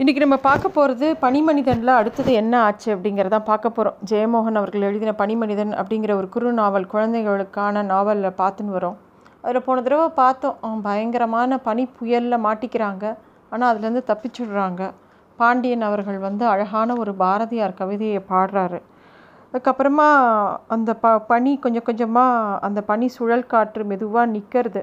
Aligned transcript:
இன்றைக்கி 0.00 0.20
நம்ம 0.20 0.36
பார்க்க 0.36 0.66
போகிறது 0.68 1.06
பனிமனிதனில் 1.22 1.90
அடுத்தது 1.98 2.30
என்ன 2.32 2.54
ஆச்சு 2.62 2.88
அப்படிங்கிறத 2.94 3.38
பார்க்க 3.48 3.70
போகிறோம் 3.70 3.96
ஜெயமோகன் 4.10 4.58
அவர்கள் 4.60 4.86
எழுதின 4.88 5.12
பனிமனிதன் 5.18 5.72
அப்படிங்கிற 5.80 6.12
ஒரு 6.14 6.28
குறு 6.28 6.52
நாவல் 6.52 6.86
குழந்தைகளுக்கான 6.86 7.82
நாவலில் 7.82 8.38
பார்த்துன்னு 8.38 8.74
வரோம். 8.76 8.96
அதில் 9.44 9.64
போன 9.66 9.82
தடவை 9.82 10.06
பார்த்தோம். 10.20 10.56
அவன் 10.60 10.80
பயங்கரமான 10.80 11.58
பனி 11.58 11.84
புயலில் 11.98 12.44
மாட்டிக்கிறாங்க. 12.46 13.04
ஆனால் 13.50 13.68
அதுலேருந்து 13.72 14.04
தப்பிச்சுடுறாங்க. 14.12 14.82
பாண்டியன் 15.38 15.86
அவர்கள் 15.90 16.18
வந்து 16.18 16.46
அழகான 16.46 16.96
ஒரு 16.96 17.14
பாரதியார் 17.14 17.78
கவிதையை 17.82 18.22
பாடுறாரு. 18.32 18.80
அதுக்கப்புறமா 19.52 20.08
அந்த 20.68 20.90
ப 21.04 21.14
பனி 21.30 21.54
கொஞ்சம் 21.58 21.88
கொஞ்சமாக 21.90 22.58
அந்த 22.68 22.82
பனி 22.90 23.08
சுழல் 23.18 23.50
காற்று 23.54 23.84
மெதுவாக 23.84 24.32
நிற்கிறது 24.34 24.82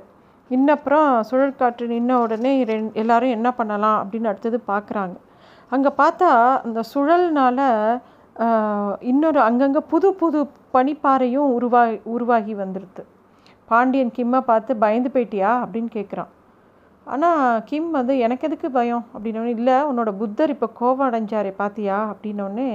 இன்னப்புறம் 0.50 1.10
சுழல் 1.30 1.60
காற்று 1.60 1.86
நின்ன 1.94 2.12
உடனே 2.24 2.54
ரெண் 2.70 2.88
எல்லாரும் 3.02 3.36
என்ன 3.38 3.50
பண்ணலாம் 3.60 4.00
அப்படின்னு 4.04 4.32
அடுத்தது 4.32 4.58
பார்க்குறாங்க 4.72 5.16
அங்கே 5.72 5.92
பார்த்தா 6.02 6.30
அந்த 6.66 6.80
சுழல்னால் 6.94 7.66
இன்னொரு 9.12 9.40
அங்கங்கே 9.48 9.82
புது 9.92 10.10
புது 10.22 10.40
பனிப்பாறையும் 10.76 11.50
உருவாகி 11.58 11.98
உருவாகி 12.16 12.54
வந்துடுது 12.62 13.04
பாண்டியன் 13.70 14.14
கிம்மை 14.18 14.40
பார்த்து 14.50 14.72
பயந்து 14.84 15.10
போயிட்டியா? 15.16 15.52
அப்படின்னு 15.64 15.90
கேட்குறான் 15.98 16.32
ஆனால் 17.08 17.62
கிம் 17.70 17.90
வந்து 17.98 18.14
எனக்கு 18.26 18.48
எதுக்கு 18.48 18.68
பயம்? 18.78 19.04
அப்படின்னோடனே 19.14 19.54
இல்லை 19.58 19.76
உன்னோட 19.90 20.10
புத்தர் 20.22 20.54
இப்போ 20.56 20.68
கோவம் 20.80 21.08
அடைஞ்சாரே 21.08 21.52
பார்த்தியா 21.62 21.98
அப்படின்னோடனே 22.12 22.70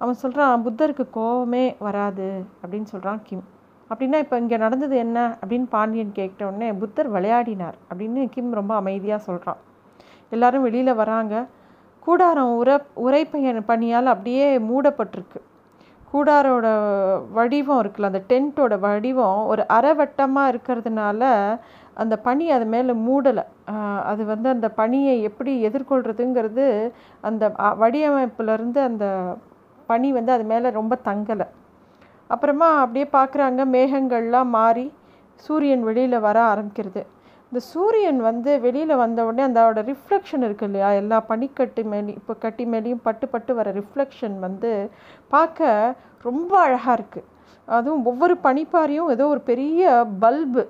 அவன் 0.00 0.20
சொல்கிறான் 0.22 0.64
புத்தருக்கு 0.66 1.04
கோபமே 1.18 1.64
வராது 1.86 2.28
அப்படின்னு 2.62 2.88
சொல்கிறான் 2.92 3.20
கிம். 3.28 3.44
அப்படின்னா 3.92 4.18
இப்போ 4.24 4.36
இங்கே 4.42 4.58
நடந்தது 4.64 4.96
என்ன 5.04 5.18
அப்படின்னு 5.42 5.68
பாண்டியன் 5.76 6.16
கேட்டவுடனே 6.18 6.68
புத்தர் 6.82 7.10
விளையாடினார் 7.14 7.76
அப்படின்னு 7.90 8.22
கிம் 8.34 8.58
ரொம்ப 8.60 8.74
அமைதியாக 8.80 9.26
சொல்கிறான் 9.28 9.60
எல்லாரும் 10.34 10.66
வெளியில் 10.66 10.98
வராங்க. 11.00 11.34
கூடாரம் 12.06 12.52
உர 12.60 12.70
உரைப்பயன் 13.06 13.66
பணியால் 13.70 14.12
அப்படியே 14.12 14.46
மூடப்பட்டிருக்கு. 14.68 15.40
கூடாரோட 16.12 16.66
வடிவம் 17.36 17.80
இருக்குல்ல 17.82 18.10
அந்த 18.10 18.22
டென்ட்டோட 18.30 18.74
வடிவம் 18.86 19.38
ஒரு 19.52 19.62
அரைவட்டமாக 19.76 20.50
இருக்கிறதுனால 20.52 21.22
அந்த 22.02 22.14
பனி 22.26 22.44
அது 22.56 22.66
மேலே 22.74 22.92
மூடலை. 23.06 23.44
அது 24.10 24.22
வந்து 24.32 24.48
அந்த 24.54 24.68
பனியை 24.80 25.14
எப்படி 25.28 25.52
எதிர்கொள்கிறதுங்கிறது 25.68 26.66
அந்த 27.28 27.52
வடிவமைப்புலேருந்து 27.82 28.80
அந்த 28.90 29.06
பனி 29.90 30.10
வந்து 30.18 30.32
அது 30.36 30.44
மேலே 30.52 30.70
ரொம்ப 30.80 30.94
தங்கலை. 31.08 31.46
அப்புறமா 32.30 32.68
அப்படியே 32.82 33.06
பார்க்குறாங்க 33.16 33.60
மேகங்கள்லாம் 33.76 34.50
மாறி 34.58 34.86
சூரியன் 35.46 35.84
வெளியில் 35.88 36.24
வர 36.26 36.38
ஆரம்பிக்கிறது. 36.52 37.02
இந்த 37.48 37.60
சூரியன் 37.72 38.20
வந்து 38.28 38.50
வெளியில் 38.64 39.00
வந்த 39.02 39.20
உடனே 39.28 39.42
அதோட 39.48 39.80
ரிஃப்ளெக்ஷன் 39.90 40.44
இருக்குது 40.46 40.68
இல்லையா? 40.68 40.90
எல்லா 41.00 41.18
பனிக்கட்டு 41.30 41.82
மேலே 41.92 42.12
இப்போ 42.20 42.34
கட்டி 42.44 42.64
மேலேயும் 42.74 43.02
பட்டு 43.08 43.26
பட்டு 43.32 43.52
வர 43.58 43.72
ரிஃப்ளெக்ஷன் 43.80 44.36
வந்து 44.46 44.70
பார்க்க 45.34 45.94
ரொம்ப 46.28 46.52
அழகாக 46.66 46.96
இருக்குது 46.98 47.28
அதுவும் 47.68 48.06
ஒவ்வொரு 48.10 48.34
பனிப்பாறையும் 48.46 49.10
ஏதோ 49.14 49.24
ஒரு 49.34 49.42
பெரிய 49.50 49.90
பல்பு 50.22 50.62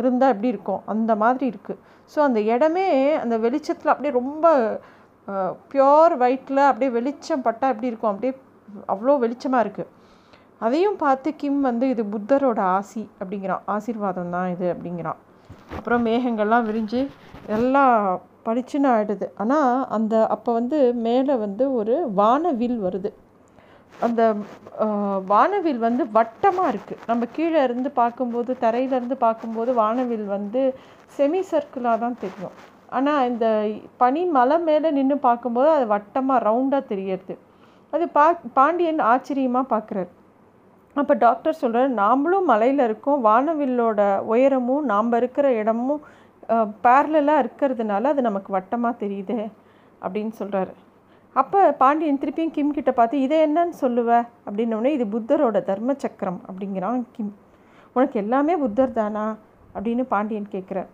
இருந்தால் 0.00 0.32
எப்படி 0.34 0.52
இருக்கும்? 0.54 0.80
அந்த 0.92 1.12
மாதிரி 1.22 1.46
இருக்குது 1.52 1.80
ஸோ 2.12 2.18
அந்த 2.28 2.40
இடமே 2.54 2.86
அந்த 3.24 3.36
வெளிச்சத்தில் 3.44 3.92
அப்படியே 3.92 4.14
ரொம்ப 4.20 4.46
பியோர் 5.72 6.14
ஒயிட்டில் 6.24 6.62
அப்படியே 6.70 6.92
வெளிச்சம் 6.98 7.44
பட்டால் 7.46 7.72
எப்படி 7.74 7.90
இருக்கும்? 7.90 8.12
அப்படியே 8.12 8.32
அவ்வளோ 8.94 9.16
வெளிச்சமாக 9.24 9.64
இருக்குது 9.66 9.90
அதையும் 10.66 10.98
பார்த்து 11.04 11.28
கிம் 11.40 11.60
வந்து 11.68 11.84
இது 11.92 12.02
புத்தரோட 12.14 12.60
ஆசி 12.76 13.02
அப்படிங்கிறான். 13.20 13.62
ஆசீர்வாதம் 13.74 14.34
தான் 14.36 14.50
இது 14.54 14.66
அப்படிங்கிறான். 14.74 15.18
அப்புறம் 15.78 16.04
மேகங்கள்லாம் 16.08 16.66
விரிஞ்சு 16.68 17.00
எல்லாம் 17.56 17.96
பளிச்சுன்னு 18.46 18.88
ஆகிடுது 18.92 19.26
ஆனால் 19.42 19.82
அந்த 19.96 20.14
அப்போ 20.34 20.50
வந்து 20.60 20.78
மேலே 21.06 21.34
வந்து 21.44 21.64
ஒரு 21.80 21.94
வானவில் 22.20 22.78
வருது. 22.86 23.10
அந்த 24.06 24.22
வானவில் 25.32 25.80
வந்து 25.86 26.04
வட்டமாக 26.16 26.70
இருக்குது 26.72 27.02
நம்ம 27.10 27.26
கீழே 27.36 27.60
இருந்து 27.66 27.90
பார்க்கும்போது 28.00 28.52
தரையிலேருந்து 28.64 29.18
பார்க்கும்போது 29.26 29.70
வானவில் 29.82 30.26
வந்து 30.36 30.62
செமி 31.16 31.42
சர்க்கிளாக 31.50 32.02
தான் 32.04 32.20
தெரியும். 32.24 32.56
ஆனால் 32.96 33.26
இந்த 33.30 33.46
பனி 34.00 34.22
மலை 34.36 34.56
மேலே 34.68 34.88
நின்று 34.98 35.16
பார்க்கும்போது 35.28 35.68
அது 35.76 35.86
வட்டமாக 35.94 36.44
ரவுண்டாக 36.48 36.90
தெரியறது. 36.92 37.34
அது 37.92 38.04
பா 38.16 38.26
பாண்டியன் 38.58 39.00
ஆச்சரியமாக 39.12 39.72
பார்க்குறாரு. 39.72 40.10
அப்போ 40.96 41.12
டாக்டர் 41.24 41.60
சொல்கிறார் 41.60 41.90
நாம்ளும் 42.00 42.48
மலையில் 42.52 42.82
இருக்கோம். 42.86 43.20
வானவில்லோட 43.28 44.00
உயரமும் 44.32 44.86
நாம் 44.92 45.12
இருக்கிற 45.20 45.46
இடமும் 45.60 46.02
பேரலாக 46.86 47.42
இருக்கிறதுனால 47.42 48.10
அது 48.12 48.22
நமக்கு 48.28 48.50
வட்டமாக 48.56 49.00
தெரியுது 49.02 49.36
அப்படின்னு 50.04 50.32
சொல்கிறாரு 50.40 50.72
அப்போ 51.40 51.60
பாண்டியன் 51.82 52.18
திருப்பியும் 52.22 52.54
கிம் 52.56 52.74
கிட்ட 52.76 52.90
பார்த்து 52.96 53.22
இதை 53.26 53.36
என்னன்னு 53.46 53.76
சொல்லுவ? 53.82 54.10
அப்படின்னோடனே 54.46 54.90
இது 54.96 55.04
புத்தரோட 55.14 55.58
தர்ம 55.68 55.94
சக்கரம் 56.02 56.40
அப்படிங்கிறான் 56.48 56.98
கிம். 57.14 57.30
உனக்கு 57.96 58.16
எல்லாமே 58.22 58.54
புத்தர் 58.62 58.98
தானா? 58.98 59.24
அப்படின்னு 59.74 60.04
பாண்டியன் 60.12 60.50
கேட்குறார். 60.54 60.90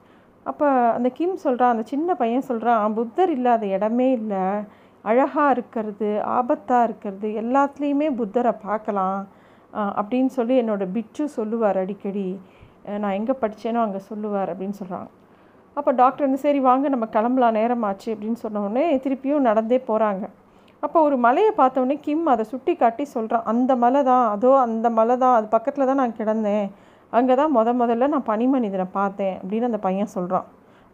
அப்போ 0.51 0.69
அந்த 0.97 1.09
கிம் 1.19 1.35
சொல்கிறான் 1.47 1.73
அந்த 1.75 1.85
சின்ன 1.93 2.15
பையன் 2.21 2.47
சொல்கிறான் 2.51 2.95
புத்தர் 2.99 3.33
இல்லாத 3.37 3.67
இடமே 3.77 4.09
இல்லை. 4.19 4.45
அழகாக 5.05 5.55
இருக்கிறது 5.57 6.11
ஆபத்தாக 6.37 6.87
இருக்கிறது 6.89 7.29
எல்லாத்துலேயுமே 7.43 8.09
புத்தரை 8.21 8.53
பார்க்கலாம். 8.69 9.21
அப்படின்னு 10.01 10.31
சொல்லி 10.39 10.55
என்னோடய 10.63 10.93
பிச்சு 10.97 11.25
சொல்லுவார் 11.39 11.79
அடிக்கடி. 11.83 12.27
நான் 13.03 13.17
எங்கே 13.19 13.35
படித்தேனோ 13.43 13.81
அங்கே 13.87 14.01
சொல்லுவார் 14.11 14.51
அப்படின்னு 14.53 14.77
சொல்கிறாங்க. 14.81 15.09
அப்போ 15.77 15.91
டாக்டர் 16.03 16.27
வந்து 16.27 16.43
சரி 16.45 16.61
வாங்க 16.69 16.87
நம்ம 16.95 17.07
கிளம்பலாம் 17.17 17.57
நேரம் 17.61 17.85
ஆச்சு 17.89 18.09
அப்படின்னு 18.15 18.39
சொன்னோடனே 18.45 18.85
திருப்பியும் 19.05 19.49
நடந்தே 19.49 19.79
போகிறாங்க. 19.89 20.25
அப்போ 20.85 20.99
ஒரு 21.07 21.17
மலையை 21.27 21.53
பார்த்தோடனே 21.61 21.97
கிம் 22.07 22.27
அதை 22.33 22.45
சுட்டி 22.53 22.73
காட்டி 22.83 23.05
சொல்கிறான் 23.15 23.47
அந்த 23.53 23.73
மலை 23.85 24.01
தான் 24.11 24.25
அதோ 24.35 24.51
அந்த 24.67 24.87
மலை 24.99 25.15
தான் 25.23 25.37
அது 25.39 25.47
பக்கத்தில் 25.55 25.89
தான் 25.91 26.01
நான் 26.03 26.19
கிடந்தேன். 26.21 26.67
அங்கே 27.13 27.35
தான் 27.41 27.55
முத 27.57 27.69
முதல்ல 27.81 28.09
நான் 28.15 28.29
பனிமனிதனை 28.31 28.87
பார்த்தேன் 28.99 29.37
அப்படின்னு 29.41 29.69
அந்த 29.71 29.81
பையன் 29.87 30.15
சொல்கிறான். 30.17 30.47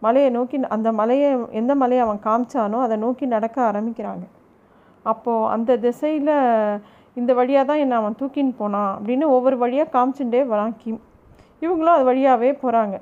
மலையை 0.03 0.31
நோக்கி 0.37 0.57
அந்த 0.77 0.89
மலையை 1.01 1.29
எந்த 1.61 1.73
மலையை 1.83 2.03
அவன் 2.07 2.25
காமிச்சானோ 2.27 2.79
அதை 2.87 2.97
நோக்கி 3.05 3.25
நடக்க 3.37 3.57
ஆரம்பிக்கிறாங்க. 3.71 4.25
அப்போது 5.07 5.49
அந்த 5.55 5.71
திசையில் 5.87 6.35
இந்த 7.17 7.33
வழியாக 7.41 7.65
தான் 7.71 7.83
என்னை 7.85 7.97
அவன் 8.01 8.19
தூக்கின்னு 8.21 8.55
போனான் 8.61 8.93
அப்படின்னு 8.97 9.27
ஒவ்வொரு 9.37 9.57
வழியாக 9.65 9.93
காமிச்சுட்டே 9.97 10.41
வரான் 10.53 10.75
கிம். 10.83 11.03
இவங்களும் 11.65 11.95
அது 11.97 12.05
வழியாகவே 12.11 12.51
போகிறாங்க 12.63 12.97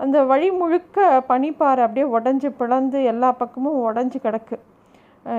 அந்த 0.00 0.18
வழி 0.30 0.48
முழுக்க 0.60 0.98
பனிப்பாறை 1.30 1.82
அப்படியே 1.86 2.06
உடஞ்சி 2.16 2.48
பிளந்து 2.60 2.98
எல்லா 3.12 3.28
பக்கமும் 3.42 3.78
உடஞ்சி 3.88 4.18
கிடக்கு. 4.26 4.56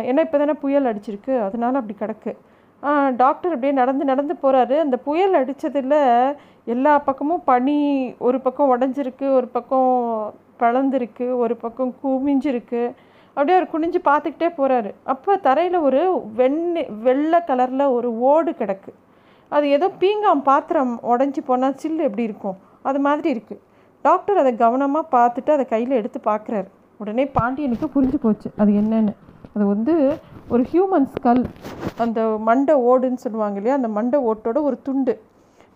ஏன்னா 0.09 0.23
இப்போ 0.25 0.37
தானே 0.41 0.55
புயல் 0.63 0.89
அடிச்சிருக்கு. 0.89 1.33
அதனால் 1.47 1.79
அப்படி 1.79 1.95
கிடக்கு. 2.01 2.31
டாக்டர் 3.21 3.53
அப்படியே 3.53 3.73
நடந்து 3.79 4.03
நடந்து 4.11 4.33
போகிறாரு 4.43 4.75
அந்த 4.83 4.97
புயல் 5.07 5.35
அடித்ததில் 5.39 5.97
எல்லா 6.73 6.93
பக்கமும் 7.07 7.43
பனி 7.49 7.77
ஒரு 8.27 8.37
பக்கம் 8.45 8.71
உடஞ்சிருக்கு 8.73 9.25
ஒரு 9.37 9.47
பக்கம் 9.55 9.89
பிளந்துருக்கு 10.61 11.27
ஒரு 11.43 11.55
பக்கம் 11.63 11.91
குமிஞ்சிருக்கு 12.01 12.81
அப்படியே 13.37 13.55
அவர் 13.57 13.71
குனிஞ்சு 13.73 13.99
பார்த்துக்கிட்டே 14.09 14.49
போகிறாரு 14.57 14.91
அப்போ 15.11 15.31
தரையில் 15.47 15.77
ஒரு 15.87 16.01
வெண்ணெய் 16.39 16.89
வெள்ளை 17.05 17.39
கலரில் 17.49 17.85
ஒரு 17.97 18.09
ஓடு 18.31 18.51
கிடக்கு. 18.61 18.91
அது 19.55 19.65
ஏதோ 19.75 19.87
பீங்காம் 20.01 20.43
பாத்திரம் 20.49 20.93
உடஞ்சி 21.13 21.41
போனால் 21.49 21.77
சில்லு 21.81 22.03
எப்படி 22.09 22.27
இருக்கும்? 22.29 22.57
அது 22.89 22.99
மாதிரி 23.07 23.29
இருக்குது 23.35 23.61
டாக்டர் 24.05 24.41
அதை 24.41 24.51
கவனமாக 24.61 25.11
பார்த்துட்டு 25.17 25.51
அதை 25.55 25.65
கையில் 25.73 25.97
எடுத்து 25.99 26.19
பார்க்குறாரு. 26.29 26.69
உடனே 26.99 27.25
பாண்டியனுக்கு 27.37 27.87
புரிஞ்சு 27.95 28.17
போச்சு. 28.25 28.47
அது 28.61 28.71
என்னென்னு. 28.81 29.13
அது 29.55 29.63
வந்து 29.73 29.93
ஒரு 30.53 30.63
ஹியூமன் 30.71 31.07
ஸ்கல் 31.15 31.43
அந்த 32.03 32.21
மண்டை 32.47 32.75
ஓடுன்னு 32.89 33.23
சொல்லுவாங்க 33.25 33.59
இல்லையா? 33.59 33.77
அந்த 33.79 33.89
மண்டை 33.97 34.19
ஓட்டோட 34.29 34.57
ஒரு 34.69 34.77
துண்டு. 34.87 35.13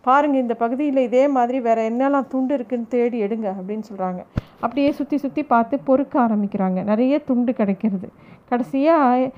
பாருங்கள் 0.07 0.43
இந்த 0.43 0.55
பகுதியில் 0.63 1.05
இதே 1.07 1.23
மாதிரி 1.35 1.57
வேறு 1.67 1.83
என்னெல்லாம் 1.91 2.27
துண்டு 2.33 2.53
இருக்குதுன்னு 2.57 2.91
தேடி 2.95 3.17
எடுங்க 3.27 3.47
அப்படின்னு 3.59 3.87
சொல்கிறாங்க 3.89 4.21
அப்படியே 4.65 4.89
சுற்றி 4.99 5.17
சுற்றி 5.23 5.41
பார்த்து 5.53 5.75
பொறுக்க 5.87 6.15
ஆரம்பிக்கிறாங்க. 6.25 6.79
நிறைய 6.91 7.13
துண்டு 7.29 7.51
கிடைக்கிறது. 7.59 8.07
கடைசியாக 8.51 9.31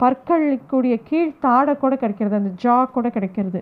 பற்களுக்குரிய 0.00 0.96
கீழ் 1.08 1.30
தாடை 1.44 1.72
கூட 1.82 1.94
கிடைக்கிறது. 2.02 2.34
அந்த 2.40 2.52
ஜா 2.64 2.76
கூட 2.96 3.06
கிடைக்கிறது. 3.16 3.60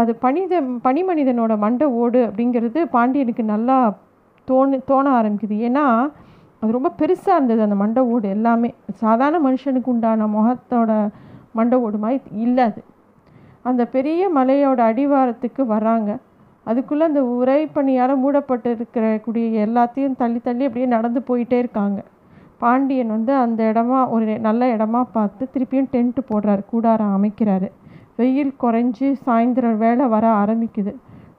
அது 0.00 0.12
பனித 0.24 0.54
பனிமனிதனோட 0.86 1.52
மண்டை 1.64 1.86
ஓடு 2.02 2.20
அப்படிங்கிறது 2.28 2.80
பாண்டியனுக்கு 2.94 3.44
நல்லா 3.54 3.76
தோணு 4.48 4.78
தோண 4.90 5.06
ஆரம்பிக்குது. 5.18 5.56
ஏன்னா 5.68 5.84
அது 6.60 6.70
ரொம்ப 6.76 6.90
பெருசாக 7.00 7.36
இருந்தது 7.38 7.60
அந்த 7.66 7.76
மண்டை 7.82 8.02
ஓடு 8.14 8.26
எல்லாமே. 8.36 8.70
சாதாரண 9.04 9.38
மனுஷனுக்கு 9.46 9.90
உண்டான 9.94 10.26
முகத்தோட 10.36 10.90
மண்டை 11.58 11.76
ஓடு 11.86 11.98
மாதிரி 12.04 12.42
இல்லை 12.46 12.64
அது. 12.70 12.82
அந்த 13.70 13.82
பெரிய 13.94 14.22
மலையோட 14.38 14.80
அடிவாரத்துக்கு 14.90 15.62
வராங்க 15.74 16.10
அதுக்குள்ளே 16.64 17.04
அந்த 17.04 17.22
உரைப்பணியால் 17.22 18.16
மூடப்பட்டு 18.16 18.70
இருக்கிற 18.70 19.20
கூடிய 19.24 19.66
எல்லாத்தையும் 19.66 20.16
தள்ளி 20.16 20.40
தள்ளி 20.42 20.64
அப்படியே 20.64 20.86
நடந்து 20.86 21.20
போயிட்டே 21.28 21.58
இருக்காங்க. 21.58 22.04
பாண்டியன் 22.58 23.08
வந்து 23.08 23.32
அந்த 23.34 23.72
இடமா 23.72 24.08
ஒரு 24.08 24.38
நல்ல 24.38 24.76
இடமா 24.76 25.00
பார்த்து 25.12 25.48
திருப்பியும் 25.54 25.90
டென்ட்டு 25.92 26.22
போடுறாரு 26.28 26.62
கூடாரம் 26.70 27.14
அமைக்கிறாரு. 27.16 27.68
வெயில் 28.16 28.54
குறைஞ்சி 28.62 29.08
சாயந்தரம் 29.26 29.76
வேலை 29.76 30.06
வர 30.06 30.26
ஆரம்பிக்குது. 30.42 30.94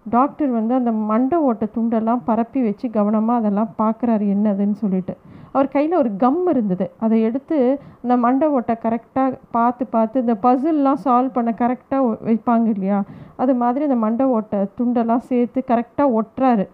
டாக்டர் 0.09 0.49
வந்து 0.49 0.73
அந்த 0.73 0.91
மண்டை 0.91 1.37
ஓட்ட 1.39 1.67
துண்டெல்லாம் 1.75 2.25
பரப்பி 2.25 2.61
வச்சு 2.61 2.89
கவனமாக 2.89 3.39
அதெல்லாம் 3.39 3.71
பார்க்குறாரு 3.77 4.25
என்னதுன்னு 4.35 4.77
சொல்லிட்டு. 4.83 5.17
அவர் 5.55 5.73
கையில் 5.75 5.99
ஒரு 6.01 6.09
கம் 6.23 6.41
இருந்தது. 6.53 6.85
அதை 7.05 7.17
எடுத்து 7.27 7.57
அந்த 8.03 8.15
மண்டை 8.23 8.47
ஓட்டை 8.57 8.75
கரெக்டாக 8.85 9.37
பார்த்து 9.57 9.83
பார்த்து 9.95 10.23
இந்த 10.25 10.35
பசில்லாம் 10.45 11.01
சால்வ் 11.05 11.35
பண்ண 11.37 11.51
கரெக்டாக 11.61 12.09
வைப்பாங்க 12.27 12.67
இல்லையா? 12.75 12.99
அது 13.43 13.53
மாதிரி 13.61 13.85
அந்த 13.89 13.99
மண்டை 14.05 14.25
ஓட்டை 14.37 14.59
துண்டெல்லாம் 14.79 15.23
சேர்த்து 15.31 15.61
கரெக்டாக 15.71 16.15
ஒட்டுறாரு. 16.19 16.65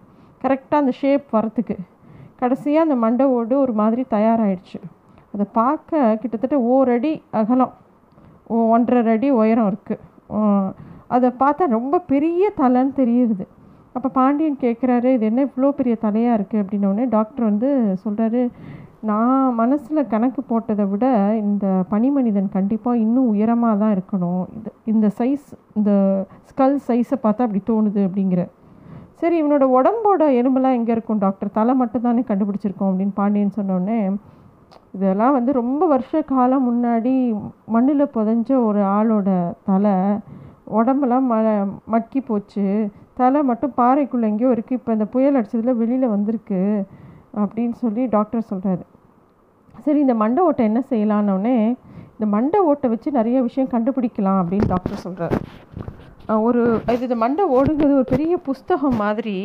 கரெக்டாக 0.44 0.82
அந்த 0.82 0.94
ஷேப் 1.00 1.26
வரத்துக்கு 1.36 1.76
கடைசியாக 2.40 2.86
அந்த 2.86 2.96
மண்டை 3.04 3.24
ஓடு 3.38 3.54
ஒரு 3.64 3.74
மாதிரி 3.80 4.02
தயாராகிடுச்சு 4.14 4.78
அதை 5.34 5.44
பார்க்க 5.60 6.16
கிட்டத்தட்ட 6.22 6.56
ஓரடி 6.72 7.12
அகலம். 7.40 7.74
ஒன்றரை 8.72 9.02
அடி 9.12 9.28
உயரம் 9.40 9.68
இருக்குது 9.70 10.02
அதை 11.14 11.28
பார்த்தா 11.42 11.64
ரொம்ப 11.78 12.00
பெரிய 12.12 12.44
தலைன்னு 12.60 12.92
தெரியுது. 13.00 13.44
அப்போ 13.96 14.08
பாண்டியன் 14.18 14.62
கேட்குறாரு 14.64 15.08
இது 15.16 15.24
என்ன 15.30 15.40
இவ்வளோ 15.48 15.70
பெரிய 15.80 15.94
தலையாக 16.04 16.36
இருக்குது 16.38 16.62
அப்படின்னோடனே 16.62 17.04
டாக்டர் 17.16 17.50
வந்து 17.50 17.70
சொல்கிறாரு 18.04 18.42
நான் 19.10 19.54
மனசில் 19.60 20.08
கணக்கு 20.12 20.40
போட்டதை 20.50 20.84
விட 20.90 21.06
இந்த 21.44 21.66
பனிமனிதன் 21.92 22.50
கண்டிப்பாக 22.56 23.02
இன்னும் 23.04 23.30
உயரமாக 23.32 23.80
தான் 23.80 23.94
இருக்கணும். 23.94 24.42
இது 24.58 24.70
இந்த 24.92 25.06
சைஸ் 25.18 25.48
இந்த 25.78 25.92
ஸ்கல் 26.50 26.76
சைஸை 26.88 27.16
பார்த்தா 27.24 27.46
அப்படி 27.46 27.62
தோணுது 27.70 28.00
அப்படிங்கிற. 28.08 28.42
சரி 29.20 29.36
இவனோட 29.40 29.64
உடம்போட 29.78 30.22
எலும்பெல்லாம் 30.40 30.76
எங்கே 30.78 30.94
இருக்கும் 30.96 31.22
டாக்டர்? 31.24 31.50
தலை 31.58 31.74
மட்டும் 31.80 32.06
தானே 32.06 32.22
கண்டுபிடிச்சிருக்கோம் 32.30 32.90
அப்படின்னு 32.90 33.18
பாண்டியன் 33.20 33.56
சொன்னோடனே 33.58 33.98
இதெல்லாம் 34.96 35.36
வந்து 35.36 35.52
ரொம்ப 35.60 35.82
வருஷ 35.92 36.22
காலம் 36.30 36.66
முன்னாடி 36.68 37.14
மண்ணில் 37.74 38.12
புதஞ்ச 38.16 38.50
ஒரு 38.68 38.80
ஆளோட 38.96 39.28
தலை 39.68 39.96
உடம்பெல்லாம் 40.78 41.26
ம 41.32 41.36
மக்கி 41.94 42.20
போச்சு. 42.28 42.66
தலை 43.16 43.40
மட்டும் 43.42 43.74
பாறைக்குள்ளே 43.76 44.28
எங்கேயோ 44.28 44.50
இருக்குது 44.52 44.78
இப்போ 44.78 44.92
இந்த 44.92 45.04
புயல் 45.04 45.38
அடித்ததில் 45.38 45.78
வெளியில் 45.80 46.12
வந்திருக்கு 46.14 46.60
அப்படின்னு 47.36 47.74
சொல்லி 47.74 48.02
டாக்டர் 48.06 48.48
சொல்கிறாரு 48.50 48.84
சரி 49.84 50.00
இந்த 50.00 50.14
மண்டை 50.14 50.40
ஓட்டை 50.44 50.64
என்ன 50.64 50.80
செய்யலான்னொடனே 50.90 51.56
இந்த 52.14 52.26
மண்டை 52.34 52.58
ஓட்டை 52.70 52.88
வச்சு 52.90 53.10
நிறைய 53.10 53.38
விஷயம் 53.42 53.72
கண்டுபிடிக்கலாம் 53.74 54.40
அப்படின்னு 54.42 54.66
டாக்டர் 54.66 55.04
சொல்கிறார் 55.06 55.36
ஒரு 56.46 56.60
இது 56.92 57.02
இந்த 57.02 57.16
மண்டை 57.16 57.44
ஓடுங்கிறது 57.48 57.98
ஒரு 58.00 58.04
பெரிய 58.04 58.34
புஸ்தகம் 58.48 58.96
மாதிரி. 58.96 59.36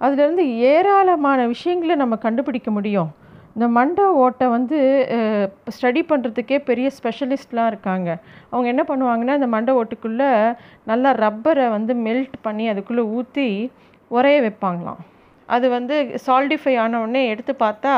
அதுலேருந்து 0.00 0.44
ஏராளமான 0.70 1.46
விஷயங்களை 1.46 1.94
நம்ம 1.96 2.16
கண்டுபிடிக்க 2.16 2.70
முடியும். 2.70 3.10
இந்த 3.56 3.66
மண்டை 3.76 4.06
ஓட்டை 4.22 4.46
வந்து 4.54 4.78
ஸ்டடி 5.74 6.00
பண்ணுறதுக்கே 6.10 6.56
பெரிய 6.70 6.86
ஸ்பெஷலிஸ்ட்லாம் 6.96 7.68
இருக்காங்க. 7.72 8.08
அவங்க 8.52 8.66
என்ன 8.72 8.82
பண்ணுவாங்கன்னா 8.90 9.36
இந்த 9.40 9.48
மண்டை 9.54 9.74
ஓட்டுக்குள்ளே 9.80 10.30
நல்லா 10.90 11.10
ரப்பரை 11.24 11.66
வந்து 11.76 11.94
மெல்ட் 12.06 12.36
பண்ணி 12.46 12.66
அதுக்குள்ளே 12.72 13.04
ஊற்றி 13.18 13.46
உரைய 14.16 14.40
வைப்பாங்களாம். 14.46 15.00
அது 15.48 15.66
வந்து 15.76 15.96
சால்டிஃபை 16.26 16.74
ஆனவுடனே 16.84 17.22
எடுத்து 17.32 17.52
பார்த்தா 17.64 17.94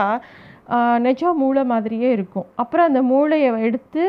நெஜா 1.06 1.30
மூளை 1.42 1.62
மாதிரியே 1.72 2.08
இருக்கும். 2.16 2.46
அப்புறம் 2.62 2.88
அந்த 2.90 3.00
மூளையை 3.10 3.50
எடுத்து 3.68 4.02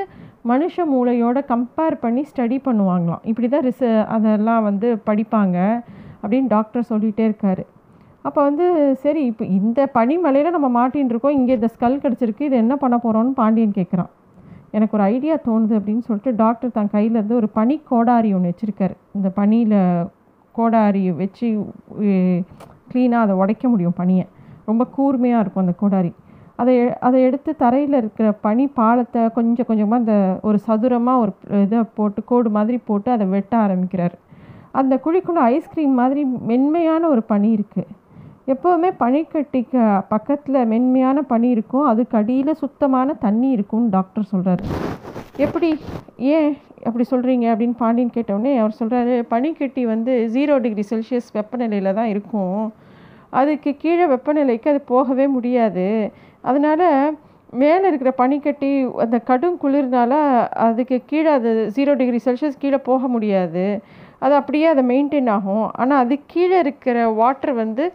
மனுஷ 0.51 0.85
மூளையோட 0.93 1.37
கம்பேர் 1.51 1.95
பண்ணி 2.03 2.21
ஸ்டடி 2.31 2.57
பண்ணுவாங்களாம். 2.67 3.23
இப்படி 3.31 3.47
தான் 3.53 3.65
ரிச 3.69 3.83
அதெல்லாம் 4.15 4.65
வந்து 4.69 4.87
படிப்பாங்க 5.09 5.57
அப்படின்னு 6.23 6.49
டாக்டர் 6.55 6.89
சொல்லிகிட்டே 6.91 7.25
இருக்காரு. 7.29 7.63
அப்போ 8.25 8.39
வந்து 8.43 8.65
சரி 9.03 9.21
இப்போ 9.31 9.43
இந்த 9.57 9.79
பனிமலையில் 9.97 10.55
நம்ம 10.55 10.67
மாட்டின்னு 10.77 11.13
இருக்கோம் 11.13 11.35
இங்கே 11.39 11.53
இந்த 11.59 11.69
ஸ்கல் 11.75 12.01
கிடச்சிருக்கு 12.03 12.47
இது 12.47 12.55
என்ன 12.63 12.75
பண்ண 12.75 12.95
போகிறோன்னு 13.03 13.33
பாண்டியன் 13.41 13.77
கேட்குறான் 13.77 14.09
எனக்கு 14.77 14.95
ஒரு 14.97 15.05
ஐடியா 15.13 15.35
தோணுது 15.45 15.73
அப்படின்னு 15.79 16.03
சொல்லிட்டு 16.07 16.31
டாக்டர் 16.41 16.73
தன் 16.77 16.91
கையிலேருந்து 16.95 17.39
ஒரு 17.41 17.47
பனி 17.57 17.75
கோடாரி 17.91 18.29
ஒன்று 18.37 18.51
வச்சுருக்காரு. 18.51 18.95
இந்த 19.17 19.29
பனியில் 19.37 19.77
கோடாரி 20.55 21.03
வச்சு 21.21 21.47
க்ளீனாக 22.91 23.25
அதை 23.25 23.33
உடைக்க 23.41 23.65
முடியும் 23.69 23.97
பனியை. 24.01 24.25
ரொம்ப 24.69 24.83
கூர்மையாக 24.95 25.43
இருக்கும் 25.43 25.63
அந்த 25.65 25.75
கோடாரி. 25.81 26.11
அதை 26.61 26.73
அதை 27.07 27.17
எடுத்து 27.27 27.51
தரையில் 27.63 27.97
இருக்கிற 27.99 28.27
பனி 28.45 28.65
பாலத்தை 28.79 29.21
கொஞ்சம் 29.37 29.67
கொஞ்சமாக 29.69 30.01
அந்த 30.01 30.15
ஒரு 30.47 30.57
சதுரமாக 30.67 31.21
ஒரு 31.23 31.31
இதை 31.65 31.79
போட்டு 31.97 32.21
கோடு 32.31 32.49
மாதிரி 32.57 32.77
போட்டு 32.89 33.09
அதை 33.15 33.27
வெட்ட 33.35 33.53
ஆரம்பிக்கிறார். 33.65 34.15
அந்த 34.79 34.93
குழிக்குள்ளே 35.05 35.43
ஐஸ்கிரீம் 35.55 35.95
மாதிரி 36.01 36.23
மென்மையான 36.51 37.03
ஒரு 37.13 37.21
பனி 37.31 37.49
இருக்குது 37.57 37.87
எப்போவுமே 38.53 38.89
பனிக்கட்டிக்கு 39.01 39.81
பக்கத்தில் 40.13 40.67
மென்மையான 40.71 41.21
பனி 41.31 41.47
இருக்கும். 41.55 41.87
அதுக்கு 41.91 42.15
அடியில் 42.19 42.59
சுத்தமான 42.61 43.13
தண்ணி 43.25 43.49
இருக்கும்னு 43.55 43.93
டாக்டர் 43.95 44.31
சொல்கிறாரு 44.31 44.63
எப்படி? 45.45 45.69
ஏன் 46.35 46.49
அப்படி 46.87 47.05
சொல்கிறீங்க 47.11 47.45
அப்படின்னு 47.51 47.77
பாண்டியன் 47.83 48.15
கேட்டவுடனே 48.15 48.53
அவர் 48.61 48.77
சொல்கிறாரு 48.79 49.15
பனிக்கட்டி 49.33 49.83
வந்து 49.93 50.13
ஜீரோ 50.35 50.55
டிகிரி 50.65 50.85
செல்சியஸ் 50.91 51.29
வெப்பநிலையில் 51.37 51.97
தான் 51.99 52.11
இருக்கும். 52.13 52.59
அதுக்கு 53.39 53.71
கீழே 53.83 54.05
வெப்பநிலைக்கு 54.13 54.67
அது 54.73 54.81
போகவே 54.93 55.25
முடியாது. 55.35 55.87
அதனால் 56.49 56.87
மேலே 57.61 57.85
இருக்கிற 57.89 58.11
பனிக்கட்டி 58.23 58.71
அந்த 59.03 59.17
கடும் 59.29 59.61
குளிர்னால 59.63 60.13
அதுக்கு 60.67 60.97
கீழே 61.11 61.31
அது 61.37 61.49
ஜீரோ 61.77 61.93
டிகிரி 62.01 62.19
செல்சியஸ் 62.27 62.61
கீழே 62.63 62.79
போக 62.89 63.01
முடியாது. 63.15 63.65
அது 64.25 64.33
அப்படியே 64.41 64.67
அதை 64.73 64.83
மெயின்டைன் 64.93 65.31
ஆகும். 65.37 65.65
ஆனால் 65.81 66.01
அது 66.03 66.15
கீழே 66.33 66.57
இருக்கிற 66.65 67.09
வாட்டர் 67.21 67.55
வந்து 67.63 67.85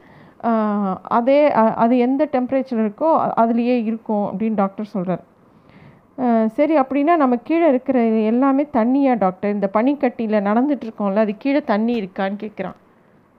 அதே 1.17 1.39
அது 1.83 1.95
எந்த 2.07 2.23
டெம்பரேச்சர் 2.35 2.83
இருக்கோ 2.85 3.11
அதுலேயே 3.43 3.77
இருக்கும் 3.91 4.27
அப்படின்னு 4.31 4.61
டாக்டர் 4.63 4.93
சொல்கிறார் 4.95 5.23
சரி 6.57 6.75
அப்படின்னா 6.81 7.15
நம்ம 7.23 7.35
கீழே 7.49 7.67
இருக்கிற 7.69 7.99
எல்லாமே 8.33 8.65
தண்ணியா 8.79 9.15
டாக்டர் 9.25 9.55
இந்த 9.55 9.69
பனிக்கட்டியில் 9.77 10.45
நடந்துட்டுருக்கோம்ல 10.49 11.25
அது 11.27 11.33
கீழே 11.37 11.61
தண்ணி 11.73 11.95
இருக்கான்னு 12.03 12.37
கேட்குறான். 12.45 12.77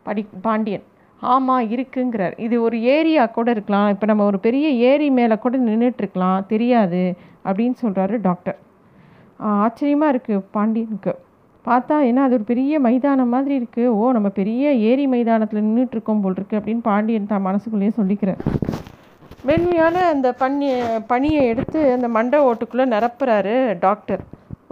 படி 0.06 0.22
பாண்டியன். 0.48 0.86
ஆமாம் 1.22 1.70
இருக்குங்கிறார். 1.76 2.36
இது 2.46 2.56
ஒரு 2.62 2.78
ஏரியா 2.96 3.24
கூட 3.38 3.48
இருக்கலாம். 3.56 3.90
இப்போ 3.94 4.06
நம்ம 4.06 4.26
ஒரு 4.32 4.40
பெரிய 4.40 4.68
ஏரி 4.90 5.08
மேலே 5.20 5.36
கூட 5.46 5.58
நின்றுட்டுருக்கலாம் 5.68 6.48
தெரியாது 6.54 7.04
அப்படின்னு 7.50 7.78
சொல்கிறாரு 7.84 8.18
டாக்டர் 8.28 8.58
ஆச்சரியமாக 9.64 10.14
இருக்குது 10.14 10.44
பாண்டியனுக்கு. 10.58 11.14
பார்த்தா 11.68 11.96
என்ன 12.10 12.24
அது 12.26 12.36
ஒரு 12.38 12.46
பெரிய 12.52 12.80
மைதானம் 12.88 13.34
மாதிரி 13.36 13.54
இருக்குது 13.60 13.94
ஓ 14.00 14.12
நம்ம 14.18 14.30
பெரிய 14.40 14.74
ஏரி 14.90 15.06
மைதானத்தில் 15.14 15.66
நின்றுட்டுருக்கோம் 15.68 16.24
போல் 16.24 16.38
இருக்குது 16.38 16.60
அப்படின்னு 16.60 16.84
பாண்டியன் 16.90 17.32
தான் 17.34 17.46
மனசுக்குள்ளேயே 17.48 17.94
சொல்லிக்கிறேன் 18.00 18.42
மென்மையான 19.48 19.96
அந்த 20.12 20.28
பனி 20.42 20.68
பனியை 21.10 21.42
எடுத்து 21.52 21.80
அந்த 21.96 22.08
மண்டை 22.16 22.38
ஓட்டுக்குள்ளே 22.50 22.86
நிரப்புறாரு 22.94 23.56
டாக்டர். 23.86 24.22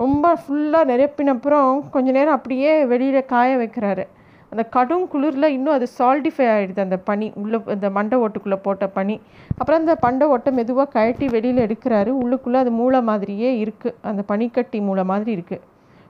ரொம்ப 0.01 0.27
ஃபுல்லாக 0.41 0.89
நிரப்பினப்புறம் 0.91 1.71
கொஞ்ச 1.95 2.07
நேரம் 2.17 2.37
அப்படியே 2.37 2.71
வெளியில் 2.91 3.29
காய 3.33 3.49
வைக்கிறாரு. 3.61 4.05
அந்த 4.51 4.63
கடும் 4.75 5.05
குளிரில் 5.11 5.53
இன்னும் 5.55 5.75
அது 5.75 5.87
சால்டிஃபை 5.99 6.47
ஆகிடுது 6.55 6.81
அந்த 6.85 6.97
பனி 7.09 7.27
உள்ளே 7.41 7.59
அந்த 7.75 7.87
மண்டை 7.97 8.17
ஓட்டுக்குள்ளே 8.23 8.59
போட்ட 8.65 8.87
பனி. 8.97 9.15
அப்புறம் 9.59 9.79
அந்த 9.81 9.95
பண்டை 10.05 10.27
ஓட்டை 10.35 10.51
மெதுவாக 10.59 10.91
கழட்டி 10.95 11.27
வெளியில் 11.35 11.65
எடுக்கிறாரு. 11.67 12.11
உள்ளுக்குள்ளே 12.23 12.59
அது 12.63 12.73
மூளை 12.79 13.01
மாதிரியே 13.11 13.51
இருக்குது 13.63 13.95
அந்த 14.11 14.23
பனிக்கட்டி 14.31 14.81
மூளை 14.89 15.05
மாதிரி 15.11 15.31
இருக்குது 15.37 15.63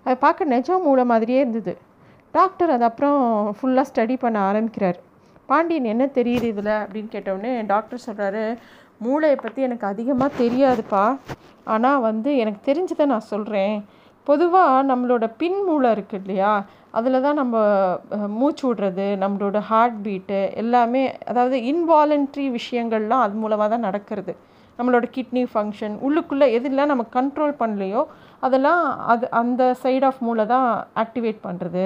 அதை 0.05 0.15
பார்க்க 0.25 0.51
நிஜம் 0.53 0.85
மூளை 0.87 1.03
மாதிரியே 1.11 1.39
இருந்தது. 1.43 1.73
டாக்டர் 2.33 2.71
அது 2.75 2.85
அப்புறம் 2.89 3.19
ஃபுல்லாக 3.57 3.89
ஸ்டடி 3.89 4.15
பண்ண 4.23 4.37
ஆரம்பிக்கிறார். 4.49 4.99
பாண்டியன் 5.49 5.91
என்ன 5.93 6.05
தெரியுது 6.17 6.47
இதில் 6.53 6.71
அப்படின்னு 6.81 7.09
கேட்டவுடனே 7.15 7.51
டாக்டர் 7.71 8.05
சொல்கிறாரு 8.07 8.43
மூளையை 9.05 9.37
பற்றி 9.39 9.61
எனக்கு 9.67 9.85
அதிகமாக 9.93 10.37
தெரியாதுப்பா. 10.43 11.03
ஆனால் 11.73 12.03
வந்து 12.09 12.29
எனக்கு 12.43 12.61
தெரிஞ்சதை 12.69 13.05
நான் 13.13 13.29
சொல்கிறேன் 13.33 13.75
பொதுவாக 14.27 14.83
நம்மளோட 14.89 15.25
பின் 15.41 15.59
மூளை 15.67 15.89
இருக்குது 15.95 16.21
இல்லையா? 16.21 16.51
அதில் 16.97 17.23
தான் 17.25 17.39
நம்ம 17.41 17.55
மூச்சு 18.39 18.63
விடுறது 18.67 19.07
நம்மளோட 19.23 19.57
ஹார்ட் 19.69 19.97
பீட்டு 20.05 20.39
எல்லாமே 20.61 21.01
அதாவது 21.31 21.57
இன்வாலண்ட்ரி 21.71 22.45
விஷயங்கள்லாம் 22.57 23.23
அது 23.25 23.35
மூலமாக 23.43 23.69
தான் 23.73 23.87
நடக்கிறது. 23.87 24.33
நம்மளோட 24.79 25.05
கிட்னி 25.15 25.43
ஃபங்க்ஷன் 25.53 25.95
உள்ளுக்குள்ளே 26.05 26.47
எதெல்லாம் 26.57 26.91
நம்ம 26.91 27.05
கண்ட்ரோல் 27.17 27.59
பண்ணலையோ 27.63 28.03
அதெல்லாம் 28.45 28.83
அது 29.13 29.25
அந்த 29.41 29.61
சைட் 29.83 30.05
ஆஃப் 30.09 30.21
மூளை 30.27 30.43
தான் 30.53 30.67
ஆக்டிவேட் 31.03 31.39
பண்ணுறது 31.47 31.85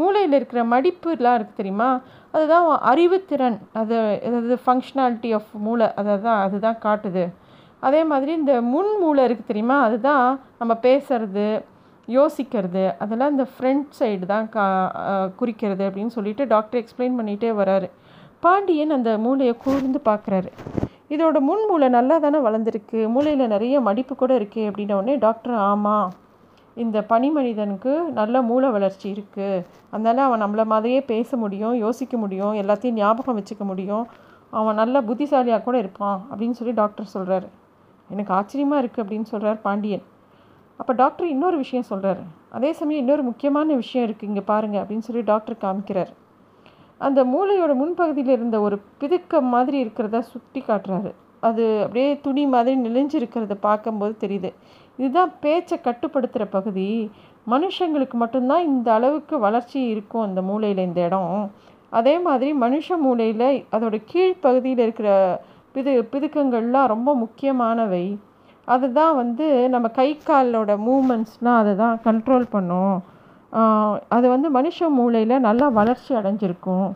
மூளையில் 0.00 0.36
இருக்கிற 0.38 0.60
மடிப்புலாம் 0.72 1.36
இருக்குது 1.36 1.60
தெரியுமா? 1.60 1.90
அதுதான் 2.34 2.66
அறிவுத்திறன் 2.90 3.58
அது 3.80 3.96
அதாவது 4.28 4.56
ஃபங்க்ஷனாலிட்டி 4.64 5.30
ஆஃப் 5.38 5.52
மூளை. 5.66 5.86
அதை 6.00 6.14
தான் 6.26 6.40
அதுதான் 6.46 6.82
காட்டுது. 6.86 7.24
அதே 7.86 8.00
மாதிரி 8.10 8.32
இந்த 8.40 8.54
முன் 8.72 8.92
மூளை 9.02 9.22
இருக்குது 9.28 9.50
தெரியுமா? 9.52 9.78
அதுதான் 9.86 10.26
நம்ம 10.60 10.72
பேசுறது 10.86 11.46
யோசிக்கிறது. 12.08 12.84
அதெல்லாம் 13.04 13.32
இந்த 13.34 13.46
ஃப்ரண்ட் 13.52 13.88
சைடு 14.00 14.26
தான் 14.34 14.48
கா 14.56 14.66
குறிக்கிறது 15.40 15.84
அப்படின்னு 15.88 16.16
சொல்லிட்டு 16.18 16.46
டாக்டர் 16.54 16.80
எக்ஸ்பிளைன் 16.82 17.18
பண்ணிகிட்டே 17.20 17.52
வராரு. 17.62 17.88
பாண்டியன் 18.44 18.96
அந்த 18.98 19.12
மூளையை 19.26 19.54
கூர்ந்து 19.64 20.00
பார்க்குறாரு. 20.10 20.50
இதோட 21.14 21.38
முன் 21.48 21.64
மூளை 21.70 21.88
நல்லா 21.96 22.16
தானே 22.24 22.38
வளர்ந்துருக்கு? 22.46 23.00
மூளையில் 23.14 23.52
நிறைய 23.54 23.80
மடிப்பு 23.88 24.14
கூட 24.22 24.32
இருக்கே 24.38 24.62
அப்படின்ன 24.68 24.96
உடனே 25.00 25.14
டாக்டர் 25.26 25.54
ஆமாம் 25.70 26.08
இந்த 26.76 26.98
பனி 27.10 27.28
மனிதனுக்கு 27.36 27.92
நல்ல 28.18 28.42
மூளை 28.48 28.68
வளர்ச்சி 28.76 29.06
இருக்குது 29.12 29.62
அதனால் 29.92 30.24
அவன் 30.26 30.42
நம்மளை 30.44 30.64
மாதிரியே 30.72 31.00
பேச 31.12 31.36
முடியும் 31.42 31.76
யோசிக்க 31.84 32.16
முடியும் 32.22 32.54
எல்லாத்தையும் 32.62 32.98
ஞாபகம் 33.02 33.38
வச்சுக்க 33.38 33.64
முடியும். 33.70 34.04
அவன் 34.58 34.78
நல்ல 34.80 34.96
புத்திசாலியாக 35.08 35.62
கூட 35.68 35.76
இருப்பான் 35.84 36.18
அப்படின்னு 36.30 36.58
சொல்லி 36.58 36.74
டாக்டர் 36.82 37.14
சொல்கிறாரு 37.14 37.48
எனக்கு 38.10 38.32
ஆச்சரியமாக 38.38 38.82
இருக்குது 38.82 39.02
அப்படின்னு 39.04 39.28
சொல்கிறார் 39.32 39.58
பாண்டியன். 39.66 40.04
அப்போ 40.80 40.92
டாக்டர் 41.02 41.32
இன்னொரு 41.34 41.56
விஷயம் 41.64 41.88
சொல்கிறாரு 41.90 42.22
அதே 42.56 42.70
சமயம் 42.80 43.02
இன்னொரு 43.02 43.22
முக்கியமான 43.22 43.74
விஷயம் 43.82 44.06
இருக்குது 44.06 44.30
இங்கே 44.32 44.44
பாருங்கள் 44.52 44.82
அப்படின்னு 44.82 45.06
சொல்லி 45.08 45.22
டாக்டர் 45.32 45.62
காமிக்கிறார். 45.64 46.12
அந்த 46.98 47.20
மூளையோட 47.24 47.72
முன்பகுதியில் 47.80 48.34
இருந்த 48.36 48.60
ஒரு 48.60 48.76
பிதுக்கம் 49.00 49.48
மாதிரி 49.54 49.84
இருக்கிறத 49.84 50.18
சுட்டி 50.18 50.60
காட்டுறாரு. 50.68 51.10
அது 51.40 51.64
அப்படியே 51.82 52.20
துணி 52.20 52.46
மாதிரி 52.46 52.76
நெளிஞ்சிருக்கிறத 52.80 53.54
பார்க்கும்போது 53.60 54.14
தெரியுது. 54.20 54.50
இதுதான் 54.96 55.32
பேச்சை 55.40 55.78
கட்டுப்படுத்துகிற 55.84 56.44
பகுதி. 56.50 57.10
மனுஷங்களுக்கு 57.50 58.16
மட்டும்தான் 58.22 58.64
இந்த 58.64 58.88
அளவுக்கு 58.92 59.38
வளர்ச்சி 59.38 59.80
இருக்கும் 59.86 60.26
அந்த 60.28 60.42
மூளையில் 60.42 60.86
இந்த 60.86 61.00
இடம். 61.00 61.50
அதே 61.90 62.18
மாதிரி 62.18 62.48
மனுஷ 62.60 62.96
மூளையில் 62.98 63.66
அதோட 63.72 63.96
கீழ்ப்பகுதியில் 64.12 64.82
இருக்கிற 64.86 65.10
பிது 65.72 66.08
பிதுக்கங்கள்லாம் 66.12 66.86
ரொம்ப 66.86 67.14
முக்கியமானவை. 67.14 68.18
அதுதான் 68.64 69.14
வந்து 69.16 69.68
நம்ம 69.68 69.88
கை 69.88 70.18
காலோட 70.28 70.72
மூமெண்ட்ஸ்னால் 70.86 71.60
அதை 71.62 71.74
தான் 71.74 72.00
கண்ட்ரோல் 72.04 72.46
பண்ணும். 72.50 72.96
அது 74.16 74.26
வந்து 74.34 74.48
மனுஷ 74.58 74.88
மூளையில் 74.98 75.44
நல்லா 75.48 75.66
வளர்ச்சி 75.78 76.12
அடைஞ்சிருக்கும். 76.20 76.88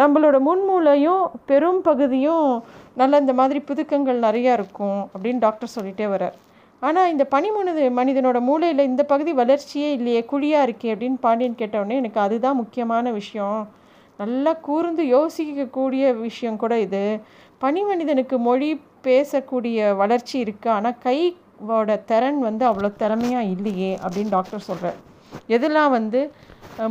நம்மளோட 0.00 0.36
முன்மூளையும் 0.46 1.22
பெரும் 1.50 1.80
பகுதியும் 1.88 2.48
நல்ல 3.00 3.20
இந்த 3.22 3.34
மாதிரி 3.40 3.60
புதுக்கங்கள் 3.68 4.24
நிறையா 4.26 4.52
இருக்கும் 4.58 5.00
அப்படின்னு 5.14 5.44
டாக்டர் 5.46 5.74
சொல்லிகிட்டே 5.76 6.06
வர்றார். 6.14 6.36
ஆனால் 6.82 7.10
இந்த 7.12 7.24
பனி 7.34 7.48
மனித 7.56 7.88
மனிதனோட 8.00 8.38
மூளையில் 8.48 8.88
இந்த 8.90 9.02
பகுதி 9.12 9.32
வளர்ச்சியே 9.40 9.88
இல்லையே 9.98 10.20
குழியாக 10.32 10.66
இருக்கே 10.66 10.90
அப்படின்னு 10.94 11.18
பாண்டியன் 11.26 11.58
கேட்டவுடனே 11.60 11.98
எனக்கு 12.02 12.20
அதுதான் 12.26 12.60
முக்கியமான 12.62 13.10
விஷயம். 13.20 13.60
நல்லா 14.22 14.52
கூர்ந்து 14.66 15.02
யோசிக்கக்கூடிய 15.16 16.04
விஷயம் 16.26 16.60
கூட 16.62 16.74
இது. 16.86 17.02
பனி 17.64 17.80
மனிதனுக்கு 17.90 18.36
மொழி 18.48 18.70
பேசக்கூடிய 19.06 19.96
வளர்ச்சி 20.02 20.36
இருக்குது 20.44 20.74
ஆனால் 20.76 20.98
கையோட 21.06 21.96
திறன் 22.10 22.40
வந்து 22.48 22.64
அவ்வளோ 22.70 22.90
திறமையாக 23.02 23.52
இல்லையே 23.54 23.92
அப்படின்னு 24.04 24.34
டாக்டர் 24.36 24.66
சொல்கிறார் 24.68 24.98
எதெல்லாம் 25.54 25.90
வந்து 25.98 26.20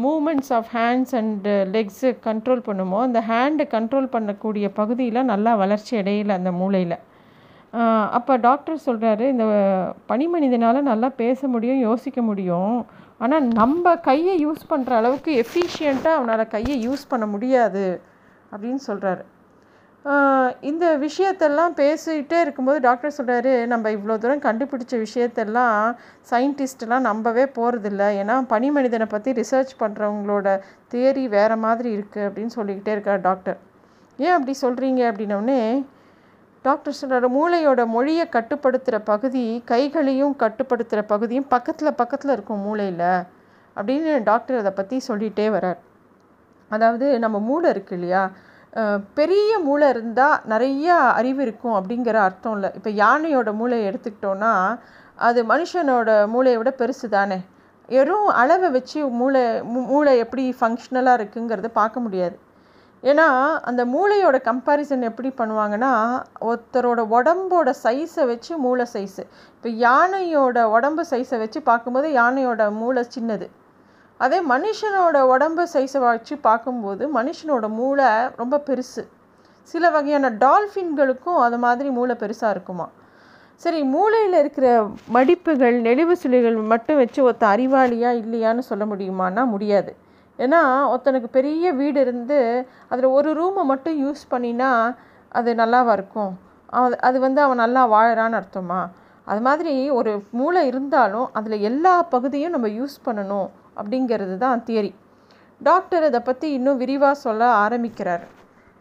movements 0.06 0.51
of 0.58 0.72
hands 0.77 1.13
and 1.20 1.53
legs 1.75 2.10
control 2.27 2.65
பண்ணுமோ 2.67 3.00
அந்த 3.08 3.20
ஹேண்டை 3.29 3.65
கண்ட்ரோல் 3.75 4.13
பண்ணக்கூடிய 4.15 4.67
பகுதியில் 4.79 5.29
நல்லா 5.34 5.51
வளர்ச்சி 5.63 5.94
அடையலை 6.01 6.34
அந்த 6.39 6.51
மூளையில். 6.62 6.98
அப்போ 8.17 8.34
டாக்டர் 8.48 8.86
சொல்கிறாரு 8.86 9.25
இந்த 9.34 9.46
பனி 10.12 10.25
மனிதனால் 10.34 10.88
நல்லா 10.91 11.10
பேச 11.22 11.48
முடியும் 11.53 11.82
யோசிக்க 11.88 12.20
முடியும். 12.29 12.75
ஆனால் 13.24 13.48
நம்ம 13.62 13.96
கையை 14.10 14.36
யூஸ் 14.46 14.63
பண்ணுற 14.72 14.91
அளவுக்கு 15.00 15.32
எஃபிஷியண்ட்டாக 15.44 16.17
அவனால் 16.20 16.51
கையை 16.56 16.75
யூஸ் 16.88 17.10
பண்ண 17.12 17.25
முடியாது 17.34 17.86
அப்படின்னு 18.51 18.82
சொல்கிறாரு 18.89 19.24
இந்த 20.61 20.97
விஷயத்தெல்லாம் 20.97 21.73
பேசிகிட்டே 21.75 22.41
இருக்கும்போது 22.41 22.79
டாக்டர் 22.79 23.15
சொல்கிறாரு 23.17 23.67
நம்ம 23.67 23.89
இவ்வளோ 23.89 24.17
தூரம் 24.17 24.43
கண்டுபிடிச்ச 24.45 24.93
விஷயத்தெல்லாம் 24.97 25.95
சயின்டிஸ்டெலாம் 26.31 27.07
நம்பவே 27.09 27.45
போகிறதில்ல 27.55 28.03
ஏன்னா 28.21 28.41
பனி 28.47 28.71
மனிதனை 28.71 29.05
பற்றி 29.05 29.31
ரிசர்ச் 29.31 29.73
பண்ணுறவங்களோட 29.79 30.59
தியரி 30.93 31.27
வேறு 31.29 31.57
மாதிரி 31.57 31.97
இருக்குது 31.97 32.25
அப்படின்னு 32.27 32.47
சொல்லிக்கிட்டே 32.47 32.91
இருக்கார் 32.91 33.21
டாக்டர். 33.21 33.57
ஏன் 34.17 34.31
அப்படி 34.31 34.55
சொல்கிறீங்க 34.61 35.01
அப்படின்னோடனே 35.11 35.85
டாக்டர் 36.61 36.93
சொல்கிறார் 36.93 37.27
மூளையோட 37.29 37.85
மொழியை 37.87 38.25
கட்டுப்படுத்துகிற 38.31 38.99
பகுதி 39.03 39.61
கைகளையும் 39.65 40.35
கட்டுப்படுத்துகிற 40.39 41.01
பகுதியும் 41.01 41.47
பக்கத்தில் 41.47 41.95
பக்கத்தில் 41.95 42.31
இருக்கும் 42.31 42.59
மூளையில் 42.59 43.07
அப்படின்னு 43.75 44.23
டாக்டர் 44.23 44.57
அதை 44.57 44.71
பற்றி 44.71 45.01
சொல்லிகிட்டே 45.07 45.49
வரார் 45.49 45.79
அதாவது 46.69 47.19
நம்ம 47.19 47.39
மூளை 47.39 47.69
இருக்கு 47.69 47.95
இல்லையா 47.95 48.31
பெரிய 49.19 49.51
மூளை 49.67 49.88
இருந்தால் 49.93 50.41
நிறைய 50.51 50.96
அறிவு 51.19 51.41
இருக்கும் 51.46 51.77
அப்படிங்கிற 51.79 52.17
அர்த்தம் 52.27 52.55
இல்லை. 52.57 52.69
இப்போ 52.77 52.91
யானையோட 53.03 53.51
மூளையை 53.60 53.86
எடுத்துக்கிட்டோன்னா 53.89 54.53
அது 55.27 55.39
மனுஷனோட 55.51 56.10
மூளையை 56.34 56.57
விட 56.62 56.72
பெருசு 56.81 57.07
தானே. 57.17 57.38
வெறும் 57.93 58.27
அளவை 58.41 58.69
வச்சு 58.75 59.00
மூளை 59.19 59.43
மூளை 59.91 60.13
எப்படி 60.24 60.43
ஃபங்க்ஷனலாக 60.60 61.19
இருக்குங்கிறத 61.19 61.69
பார்க்க 61.79 62.05
முடியாது. 62.05 62.36
ஏன்னா 63.03 63.27
அந்த 63.69 63.81
மூளையோட 63.93 64.38
கம்பாரிசன் 64.50 65.07
எப்படி 65.10 65.29
பண்ணுவாங்கன்னா 65.39 65.91
ஒருத்தரோட 66.50 67.01
உடம்போட 67.17 67.72
சைஸை 67.84 68.24
வச்சு 68.31 68.53
மூளை 68.65 68.86
சைஸு 68.93 69.24
இப்போ 69.55 69.69
யானையோட 69.88 70.63
உடம்பு 70.75 71.03
சைஸை 71.12 71.38
வச்சு 71.43 71.62
பார்க்கும்போது 71.69 72.10
யானையோட 72.22 72.72
மூளை 72.81 73.03
சின்னது. 73.15 73.48
அதே 74.17 74.38
மனுஷனோட 74.50 75.17
உடம்பு 75.33 75.63
சைஸை 75.74 76.00
வச்சு 76.00 76.36
பார்க்கும்போது 76.38 77.03
மனுஷனோட 77.17 77.65
மூளை 77.79 78.05
ரொம்ப 78.36 78.55
பெருசு. 78.67 79.03
சில 79.74 79.89
வகையான 79.89 80.29
டால்ஃபின்களுக்கும் 80.29 81.39
அது 81.45 81.57
மாதிரி 81.57 81.89
மூளை 81.89 82.15
பெருசாக 82.19 82.50
இருக்குமா? 82.50 82.88
சரி 83.55 83.83
மூளையில் 83.83 84.33
இருக்கிற 84.33 84.67
மடிப்புகள் 85.13 85.75
நெளிவு 85.88 86.15
சுழிகள் 86.24 86.57
மட்டும் 86.63 86.97
வச்சு 86.97 87.19
ஒருத்த 87.29 87.45
அறிவாளியா 87.53 88.09
இல்லையான்னு 88.21 88.59
சொல்ல 88.59 88.86
முடியுமான்னா 88.86 89.45
முடியாது. 89.45 89.95
ஏன்னா 90.39 90.62
ஒருத்தனுக்கு 90.93 91.29
பெரிய 91.31 91.74
வீடு 91.74 92.00
இருந்து 92.01 92.67
அதில் 92.88 93.05
ஒரு 93.05 93.29
ரூமை 93.41 93.63
மட்டும் 93.63 93.95
யூஸ் 94.05 94.24
பண்ணினா 94.31 94.71
அது 95.29 95.53
நல்லாவா 95.53 95.91
இருக்கும்? 95.91 96.33
அது 96.65 97.01
அது 97.01 97.19
வந்து 97.19 97.41
அவன் 97.41 97.63
நல்லா 97.63 97.83
வாழறான்னு 97.91 98.39
அர்த்தமா? 98.41 98.81
அது 99.25 99.41
மாதிரி 99.41 99.89
ஒரு 99.89 100.12
மூளை 100.31 100.67
இருந்தாலும் 100.67 101.29
அதில் 101.33 101.65
எல்லா 101.69 101.95
பகுதியும் 102.03 102.51
நம்ம 102.51 102.67
யூஸ் 102.67 102.97
பண்ணணும். 103.05 103.50
அப்படிங்கிறது 103.81 104.38
தான் 104.38 104.63
தியரி. 104.65 104.91
டாக்டர் 105.62 106.03
இதை 106.03 106.19
பற்றி 106.19 106.51
இன்னும் 106.51 106.77
விரிவாக 106.77 107.13
சொல்ல 107.13 107.51
ஆரம்பிக்கிறார். 107.51 108.25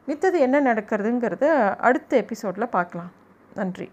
மித்தது 0.06 0.38
என்ன 0.38 0.60
நடக்கிறதுங்கிறத 0.60 1.46
அடுத்த 1.78 2.16
எபிசோடில் 2.16 2.74
பார்க்கலாம். 2.76 3.12
நன்றி. 3.54 3.90